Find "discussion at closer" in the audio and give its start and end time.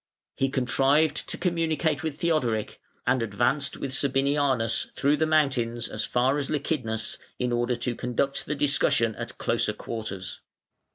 8.55-9.73